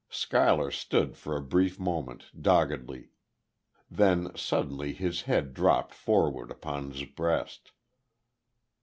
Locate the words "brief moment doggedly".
1.43-3.09